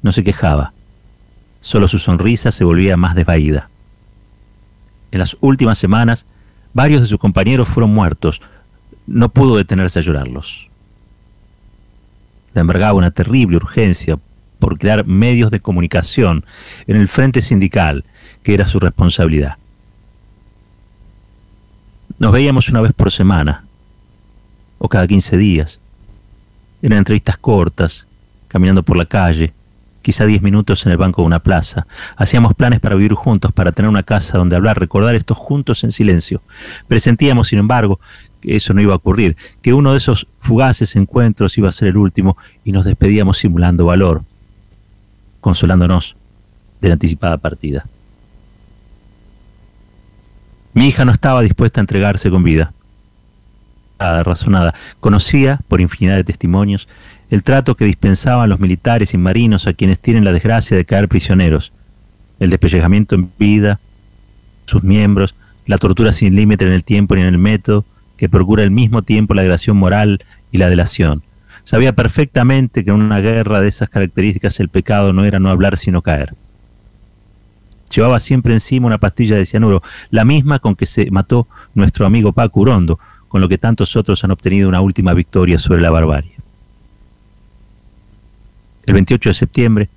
No 0.00 0.12
se 0.12 0.22
quejaba, 0.22 0.72
solo 1.60 1.88
su 1.88 1.98
sonrisa 1.98 2.52
se 2.52 2.64
volvía 2.64 2.96
más 2.96 3.16
desvaída. 3.16 3.68
En 5.10 5.18
las 5.18 5.36
últimas 5.40 5.78
semanas, 5.78 6.24
varios 6.72 7.00
de 7.00 7.08
sus 7.08 7.18
compañeros 7.18 7.68
fueron 7.68 7.90
muertos, 7.90 8.40
no 9.06 9.28
pudo 9.28 9.56
detenerse 9.56 9.98
a 9.98 10.02
llorarlos. 10.02 10.68
Le 12.54 12.60
embargaba 12.60 12.94
una 12.94 13.10
terrible 13.10 13.56
urgencia 13.56 14.18
por 14.58 14.78
crear 14.78 15.06
medios 15.06 15.50
de 15.50 15.60
comunicación 15.60 16.44
en 16.86 16.96
el 16.96 17.08
frente 17.08 17.42
sindical, 17.42 18.04
que 18.42 18.54
era 18.54 18.68
su 18.68 18.78
responsabilidad. 18.78 19.56
Nos 22.18 22.32
veíamos 22.32 22.68
una 22.68 22.80
vez 22.80 22.92
por 22.92 23.10
semana, 23.10 23.64
o 24.78 24.88
cada 24.88 25.06
15 25.06 25.36
días. 25.36 25.80
Eran 26.82 26.98
entrevistas 26.98 27.38
cortas, 27.38 28.06
caminando 28.48 28.82
por 28.82 28.96
la 28.96 29.06
calle, 29.06 29.52
quizá 30.02 30.26
10 30.26 30.42
minutos 30.42 30.84
en 30.84 30.92
el 30.92 30.98
banco 30.98 31.22
de 31.22 31.26
una 31.26 31.38
plaza. 31.38 31.86
Hacíamos 32.16 32.54
planes 32.54 32.80
para 32.80 32.96
vivir 32.96 33.14
juntos, 33.14 33.52
para 33.52 33.72
tener 33.72 33.88
una 33.88 34.02
casa 34.02 34.38
donde 34.38 34.56
hablar, 34.56 34.78
recordar 34.78 35.14
estos 35.14 35.38
juntos 35.38 35.84
en 35.84 35.92
silencio. 35.92 36.42
Presentíamos, 36.88 37.48
sin 37.48 37.58
embargo, 37.58 38.00
que 38.40 38.56
eso 38.56 38.74
no 38.74 38.82
iba 38.82 38.92
a 38.92 38.96
ocurrir, 38.96 39.36
que 39.62 39.72
uno 39.72 39.92
de 39.92 39.98
esos 39.98 40.26
fugaces 40.40 40.94
encuentros 40.96 41.56
iba 41.56 41.68
a 41.68 41.72
ser 41.72 41.88
el 41.88 41.96
último 41.96 42.36
y 42.64 42.72
nos 42.72 42.84
despedíamos 42.84 43.38
simulando 43.38 43.86
valor, 43.86 44.22
consolándonos 45.40 46.16
de 46.80 46.88
la 46.88 46.94
anticipada 46.94 47.38
partida. 47.38 47.86
Mi 50.74 50.88
hija 50.88 51.04
no 51.04 51.12
estaba 51.12 51.42
dispuesta 51.42 51.80
a 51.80 51.82
entregarse 51.82 52.30
con 52.30 52.42
vida. 52.42 52.72
Nada, 54.02 54.24
razonada. 54.24 54.74
Conocía, 54.98 55.60
por 55.68 55.80
infinidad 55.80 56.16
de 56.16 56.24
testimonios, 56.24 56.88
el 57.30 57.44
trato 57.44 57.76
que 57.76 57.84
dispensaban 57.84 58.48
los 58.48 58.58
militares 58.58 59.14
y 59.14 59.18
marinos 59.18 59.68
a 59.68 59.74
quienes 59.74 60.00
tienen 60.00 60.24
la 60.24 60.32
desgracia 60.32 60.76
de 60.76 60.84
caer 60.84 61.06
prisioneros, 61.06 61.72
el 62.40 62.50
despellejamiento 62.50 63.14
en 63.14 63.30
vida, 63.38 63.78
sus 64.66 64.82
miembros, 64.82 65.36
la 65.66 65.78
tortura 65.78 66.12
sin 66.12 66.34
límite 66.34 66.64
en 66.64 66.72
el 66.72 66.82
tiempo 66.82 67.14
ni 67.14 67.20
en 67.20 67.28
el 67.28 67.38
método, 67.38 67.84
que 68.16 68.28
procura 68.28 68.64
al 68.64 68.72
mismo 68.72 69.02
tiempo 69.02 69.34
la 69.34 69.42
degradación 69.42 69.76
moral 69.76 70.24
y 70.50 70.58
la 70.58 70.68
delación. 70.68 71.22
Sabía 71.62 71.92
perfectamente 71.94 72.82
que 72.82 72.90
en 72.90 72.96
una 72.96 73.20
guerra 73.20 73.60
de 73.60 73.68
esas 73.68 73.88
características 73.88 74.58
el 74.58 74.68
pecado 74.68 75.12
no 75.12 75.24
era 75.24 75.38
no 75.38 75.48
hablar 75.48 75.78
sino 75.78 76.02
caer. 76.02 76.34
Llevaba 77.94 78.18
siempre 78.18 78.52
encima 78.52 78.88
una 78.88 78.98
pastilla 78.98 79.36
de 79.36 79.46
cianuro, 79.46 79.80
la 80.10 80.24
misma 80.24 80.58
con 80.58 80.74
que 80.74 80.86
se 80.86 81.08
mató 81.12 81.46
nuestro 81.74 82.04
amigo 82.04 82.32
Paco 82.32 82.60
Urondo, 82.60 82.98
con 83.32 83.40
lo 83.40 83.48
que 83.48 83.56
tantos 83.56 83.96
otros 83.96 84.22
han 84.22 84.30
obtenido 84.30 84.68
una 84.68 84.82
última 84.82 85.14
victoria 85.14 85.58
sobre 85.58 85.80
la 85.80 85.90
barbarie. 85.90 86.36
El 88.86 88.94
28 88.94 89.30
de 89.30 89.34
septiembre, 89.34 89.88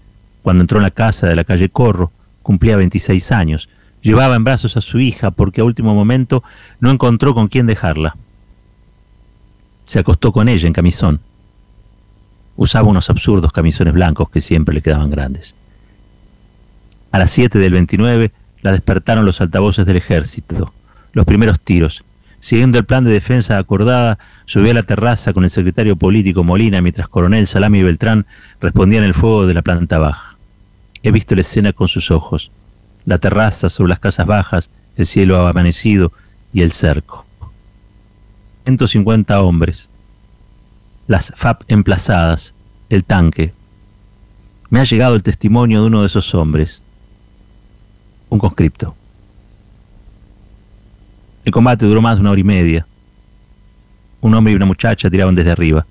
cuando 0.41 0.61
entró 0.61 0.77
en 0.79 0.83
la 0.83 0.91
casa 0.91 1.27
de 1.27 1.35
la 1.35 1.43
calle 1.43 1.69
Corro, 1.69 2.11
cumplía 2.41 2.77
26 2.77 3.31
años, 3.31 3.69
Llevaba 4.05 4.35
en 4.35 4.43
brazos 4.43 4.77
a 4.77 4.81
su 4.81 4.99
hija 4.99 5.31
porque 5.31 5.61
a 5.61 5.63
último 5.63 5.95
momento 5.95 6.43
no 6.79 6.91
encontró 6.91 7.33
con 7.33 7.47
quién 7.47 7.65
dejarla. 7.65 8.15
Se 9.87 9.97
acostó 9.97 10.31
con 10.31 10.47
ella 10.47 10.67
en 10.67 10.73
camisón. 10.73 11.21
Usaba 12.55 12.87
unos 12.87 13.09
absurdos 13.09 13.51
camisones 13.51 13.95
blancos 13.95 14.29
que 14.29 14.41
siempre 14.41 14.75
le 14.75 14.83
quedaban 14.83 15.09
grandes. 15.09 15.55
A 17.11 17.17
las 17.17 17.31
7 17.31 17.57
del 17.57 17.73
29 17.73 18.31
la 18.61 18.73
despertaron 18.73 19.25
los 19.25 19.41
altavoces 19.41 19.87
del 19.87 19.97
ejército, 19.97 20.71
los 21.11 21.25
primeros 21.25 21.59
tiros. 21.59 22.03
Siguiendo 22.45 22.77
el 22.77 22.85
plan 22.85 23.03
de 23.03 23.09
defensa 23.09 23.57
acordada, 23.57 24.19
subió 24.45 24.69
a 24.69 24.75
la 24.75 24.83
terraza 24.83 25.33
con 25.33 25.45
el 25.45 25.49
secretario 25.49 25.95
político 25.95 26.43
Molina 26.43 26.79
mientras 26.79 27.07
coronel 27.07 27.47
Salami 27.47 27.79
y 27.79 27.81
Beltrán 27.81 28.27
respondían 28.61 29.03
el 29.03 29.15
fuego 29.15 29.47
de 29.47 29.55
la 29.55 29.63
planta 29.63 29.97
baja. 29.97 30.37
He 31.01 31.09
visto 31.09 31.33
la 31.33 31.41
escena 31.41 31.73
con 31.73 31.87
sus 31.87 32.11
ojos 32.11 32.51
la 33.03 33.17
terraza 33.17 33.67
sobre 33.67 33.89
las 33.89 33.97
casas 33.97 34.27
bajas, 34.27 34.69
el 34.95 35.07
cielo 35.07 35.47
amanecido 35.47 36.11
y 36.53 36.61
el 36.61 36.71
cerco. 36.71 37.25
150 38.65 39.41
hombres, 39.41 39.89
las 41.07 41.33
FAP 41.35 41.63
emplazadas, 41.67 42.53
el 42.89 43.05
tanque. 43.05 43.55
Me 44.69 44.81
ha 44.81 44.83
llegado 44.83 45.15
el 45.15 45.23
testimonio 45.23 45.81
de 45.81 45.87
uno 45.87 46.01
de 46.01 46.05
esos 46.05 46.35
hombres, 46.35 46.83
un 48.29 48.37
conscripto. 48.37 48.95
El 51.45 51.51
combate 51.51 51.85
duró 51.85 52.01
más 52.01 52.17
de 52.17 52.21
una 52.21 52.31
hora 52.31 52.41
y 52.41 52.43
media. 52.43 52.87
Un 54.19 54.33
hombre 54.33 54.53
y 54.53 54.55
una 54.55 54.65
muchacha 54.65 55.11
tiraban 55.11 55.35
desde 55.35 55.51
arriba. 55.51 55.85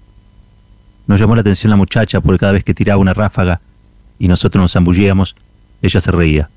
Nos 1.07 1.21
llamó 1.21 1.37
la 1.37 1.43
atención 1.43 1.71
la 1.71 1.77
muchacha 1.77 2.21
porque 2.21 2.41
cada 2.41 2.53
vez 2.53 2.65
que 2.65 2.75
tiraba 2.75 3.01
una 3.01 3.15
ráfaga 3.15 3.61
y 4.19 4.27
nosotros 4.27 4.61
nos 4.61 4.73
zambullíamos, 4.73 5.37
ella 5.81 6.01
se 6.01 6.11
reía. 6.11 6.51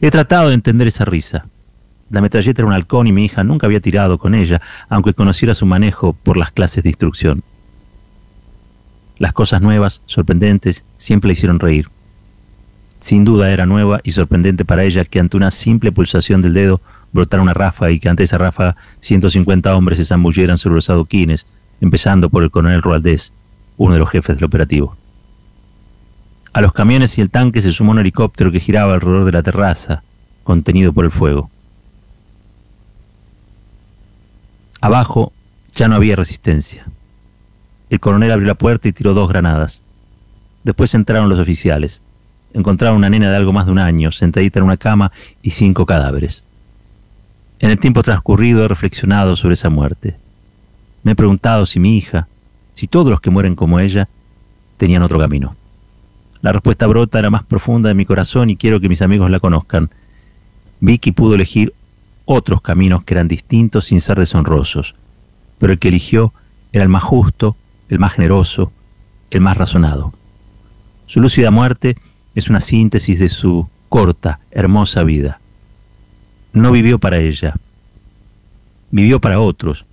He 0.00 0.10
tratado 0.10 0.48
de 0.48 0.54
entender 0.54 0.88
esa 0.88 1.04
risa. 1.04 1.46
La 2.08 2.22
metralleta 2.22 2.62
era 2.62 2.66
un 2.66 2.72
halcón 2.72 3.06
y 3.06 3.12
mi 3.12 3.26
hija 3.26 3.44
nunca 3.44 3.66
había 3.66 3.80
tirado 3.80 4.16
con 4.16 4.34
ella, 4.34 4.62
aunque 4.88 5.12
conociera 5.12 5.54
su 5.54 5.66
manejo 5.66 6.14
por 6.14 6.38
las 6.38 6.50
clases 6.50 6.82
de 6.82 6.88
instrucción. 6.88 7.42
Las 9.18 9.34
cosas 9.34 9.60
nuevas, 9.60 10.00
sorprendentes, 10.06 10.82
siempre 10.96 11.28
la 11.28 11.32
hicieron 11.32 11.60
reír. 11.60 11.90
Sin 13.00 13.26
duda 13.26 13.50
era 13.50 13.66
nueva 13.66 14.00
y 14.02 14.12
sorprendente 14.12 14.64
para 14.64 14.84
ella 14.84 15.04
que 15.04 15.20
ante 15.20 15.36
una 15.36 15.50
simple 15.50 15.92
pulsación 15.92 16.40
del 16.40 16.54
dedo 16.54 16.80
brotara 17.12 17.42
una 17.42 17.54
ráfaga 17.54 17.90
y 17.90 18.00
que 18.00 18.08
ante 18.08 18.22
esa 18.22 18.38
ráfaga 18.38 18.76
150 19.00 19.74
hombres 19.74 19.98
se 19.98 20.04
zambulleran 20.04 20.58
sobre 20.58 20.76
los 20.76 20.90
adoquines, 20.90 21.46
empezando 21.80 22.28
por 22.28 22.42
el 22.42 22.50
coronel 22.50 22.82
Roaldés, 22.82 23.32
uno 23.76 23.94
de 23.94 24.00
los 24.00 24.10
jefes 24.10 24.36
del 24.36 24.44
operativo. 24.44 24.96
A 26.52 26.60
los 26.60 26.72
camiones 26.72 27.16
y 27.18 27.20
el 27.20 27.30
tanque 27.30 27.60
se 27.62 27.72
sumó 27.72 27.92
un 27.92 28.00
helicóptero 28.00 28.50
que 28.50 28.60
giraba 28.60 28.94
alrededor 28.94 29.24
de 29.24 29.32
la 29.32 29.42
terraza, 29.42 30.02
contenido 30.44 30.92
por 30.92 31.04
el 31.04 31.10
fuego. 31.10 31.50
Abajo 34.80 35.32
ya 35.74 35.88
no 35.88 35.96
había 35.96 36.16
resistencia. 36.16 36.86
El 37.90 38.00
coronel 38.00 38.32
abrió 38.32 38.48
la 38.48 38.54
puerta 38.54 38.88
y 38.88 38.92
tiró 38.92 39.14
dos 39.14 39.28
granadas. 39.28 39.82
Después 40.64 40.94
entraron 40.94 41.28
los 41.28 41.38
oficiales. 41.38 42.02
Encontraron 42.52 42.96
una 42.96 43.10
nena 43.10 43.30
de 43.30 43.36
algo 43.36 43.52
más 43.52 43.66
de 43.66 43.72
un 43.72 43.78
año, 43.78 44.10
sentadita 44.10 44.58
en 44.58 44.64
una 44.64 44.76
cama 44.76 45.12
y 45.42 45.50
cinco 45.50 45.86
cadáveres. 45.86 46.42
En 47.60 47.70
el 47.70 47.78
tiempo 47.78 48.02
transcurrido 48.02 48.64
he 48.64 48.68
reflexionado 48.68 49.34
sobre 49.34 49.54
esa 49.54 49.68
muerte. 49.68 50.16
Me 51.02 51.12
he 51.12 51.16
preguntado 51.16 51.66
si 51.66 51.80
mi 51.80 51.96
hija, 51.96 52.28
si 52.74 52.86
todos 52.86 53.10
los 53.10 53.20
que 53.20 53.30
mueren 53.30 53.56
como 53.56 53.80
ella, 53.80 54.08
tenían 54.76 55.02
otro 55.02 55.18
camino. 55.18 55.56
La 56.40 56.52
respuesta 56.52 56.86
brota 56.86 57.18
era 57.18 57.30
más 57.30 57.42
profunda 57.42 57.88
de 57.88 57.94
mi 57.94 58.04
corazón 58.04 58.50
y 58.50 58.56
quiero 58.56 58.78
que 58.80 58.88
mis 58.88 59.02
amigos 59.02 59.28
la 59.30 59.40
conozcan. 59.40 59.90
Vicky 60.78 61.10
pudo 61.10 61.34
elegir 61.34 61.74
otros 62.26 62.60
caminos 62.60 63.02
que 63.02 63.14
eran 63.14 63.26
distintos 63.26 63.86
sin 63.86 64.00
ser 64.00 64.18
deshonrosos, 64.18 64.94
pero 65.58 65.72
el 65.72 65.80
que 65.80 65.88
eligió 65.88 66.32
era 66.72 66.84
el 66.84 66.88
más 66.88 67.02
justo, 67.02 67.56
el 67.88 67.98
más 67.98 68.12
generoso, 68.12 68.70
el 69.30 69.40
más 69.40 69.56
razonado. 69.56 70.12
Su 71.06 71.20
lúcida 71.20 71.50
muerte 71.50 71.96
es 72.36 72.48
una 72.48 72.60
síntesis 72.60 73.18
de 73.18 73.28
su 73.28 73.68
corta, 73.88 74.38
hermosa 74.52 75.02
vida. 75.02 75.40
No 76.58 76.72
vivió 76.72 76.98
para 76.98 77.18
ella, 77.18 77.54
vivió 78.90 79.20
para 79.20 79.38
otros, 79.38 79.84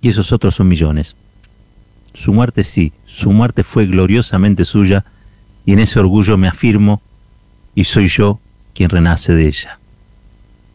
y 0.00 0.08
esos 0.08 0.32
otros 0.32 0.54
son 0.54 0.66
millones. 0.66 1.14
Su 2.14 2.32
muerte 2.32 2.64
sí, 2.64 2.94
su 3.04 3.32
muerte 3.32 3.64
fue 3.64 3.84
gloriosamente 3.84 4.64
suya, 4.64 5.04
y 5.66 5.74
en 5.74 5.80
ese 5.80 6.00
orgullo 6.00 6.38
me 6.38 6.48
afirmo, 6.48 7.02
y 7.74 7.84
soy 7.84 8.08
yo 8.08 8.40
quien 8.74 8.88
renace 8.88 9.34
de 9.34 9.46
ella. 9.46 9.78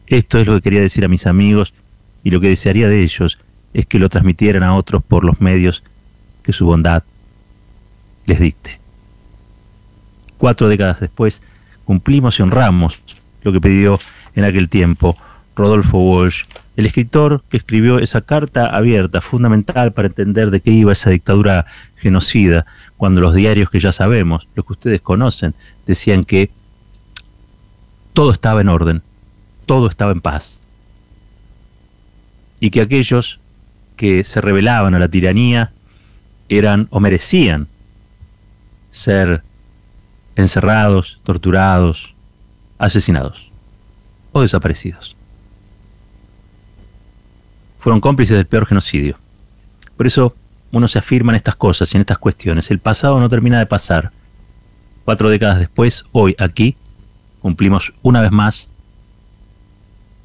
Esto 0.06 0.38
es 0.38 0.46
lo 0.46 0.54
que 0.54 0.60
quería 0.62 0.82
decir 0.82 1.04
a 1.04 1.08
mis 1.08 1.26
amigos, 1.26 1.74
y 2.22 2.30
lo 2.30 2.40
que 2.40 2.50
desearía 2.50 2.86
de 2.86 3.02
ellos 3.02 3.40
es 3.72 3.86
que 3.86 3.98
lo 3.98 4.08
transmitieran 4.08 4.62
a 4.62 4.76
otros 4.76 5.02
por 5.02 5.24
los 5.24 5.40
medios 5.40 5.82
que 6.44 6.52
su 6.52 6.66
bondad 6.66 7.02
les 8.26 8.38
dicte. 8.38 8.78
Cuatro 10.38 10.68
décadas 10.68 11.00
después, 11.00 11.42
cumplimos 11.84 12.38
y 12.38 12.42
honramos 12.42 13.00
lo 13.42 13.50
que 13.50 13.60
pidió 13.60 13.98
en 14.34 14.44
aquel 14.44 14.68
tiempo 14.68 15.16
Rodolfo 15.56 15.98
Walsh, 15.98 16.44
el 16.76 16.86
escritor 16.86 17.42
que 17.48 17.56
escribió 17.56 17.98
esa 17.98 18.20
carta 18.20 18.66
abierta, 18.66 19.20
fundamental 19.20 19.92
para 19.92 20.08
entender 20.08 20.50
de 20.50 20.60
qué 20.60 20.70
iba 20.70 20.92
esa 20.92 21.10
dictadura 21.10 21.66
genocida, 21.96 22.66
cuando 22.96 23.20
los 23.20 23.34
diarios 23.34 23.70
que 23.70 23.80
ya 23.80 23.92
sabemos, 23.92 24.48
los 24.54 24.66
que 24.66 24.72
ustedes 24.72 25.00
conocen, 25.00 25.54
decían 25.86 26.24
que 26.24 26.50
todo 28.12 28.32
estaba 28.32 28.60
en 28.60 28.68
orden, 28.68 29.02
todo 29.66 29.88
estaba 29.88 30.12
en 30.12 30.20
paz, 30.20 30.60
y 32.58 32.70
que 32.70 32.80
aquellos 32.80 33.38
que 33.96 34.24
se 34.24 34.40
rebelaban 34.40 34.94
a 34.94 34.98
la 34.98 35.08
tiranía 35.08 35.72
eran 36.48 36.88
o 36.90 36.98
merecían 36.98 37.68
ser 38.90 39.42
encerrados, 40.34 41.20
torturados, 41.22 42.14
asesinados 42.78 43.53
o 44.34 44.42
desaparecidos. 44.42 45.16
Fueron 47.78 48.00
cómplices 48.00 48.36
del 48.36 48.46
peor 48.46 48.66
genocidio. 48.66 49.16
Por 49.96 50.06
eso 50.06 50.34
uno 50.72 50.88
se 50.88 50.98
afirma 50.98 51.32
en 51.32 51.36
estas 51.36 51.54
cosas 51.54 51.92
y 51.92 51.96
en 51.96 52.00
estas 52.00 52.18
cuestiones. 52.18 52.70
El 52.70 52.80
pasado 52.80 53.20
no 53.20 53.28
termina 53.28 53.58
de 53.58 53.66
pasar. 53.66 54.10
Cuatro 55.04 55.30
décadas 55.30 55.58
después, 55.58 56.04
hoy 56.12 56.34
aquí, 56.38 56.76
cumplimos 57.40 57.94
una 58.02 58.20
vez 58.20 58.32
más 58.32 58.68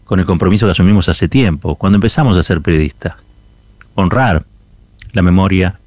con 0.05 0.19
el 0.19 0.25
compromiso 0.25 0.65
que 0.65 0.71
asumimos 0.71 1.07
hace 1.07 1.27
tiempo, 1.27 1.75
cuando 1.75 1.97
empezamos 1.97 2.35
a 2.35 2.43
ser 2.43 2.61
periodistas. 2.61 3.13
Honrar 3.93 4.45
la 5.11 5.21
memoria 5.21 5.79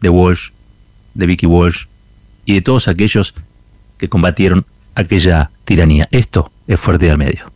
de 0.00 0.08
Walsh, 0.08 0.50
de 1.14 1.26
Vicky 1.26 1.46
Walsh 1.46 1.86
y 2.44 2.54
de 2.54 2.60
todos 2.60 2.86
aquellos 2.86 3.34
que 3.98 4.08
combatieron 4.08 4.66
aquella 4.94 5.50
tiranía. 5.64 6.06
Esto 6.12 6.52
es 6.68 6.78
Fuerte 6.78 7.10
al 7.10 7.18
Medio. 7.18 7.55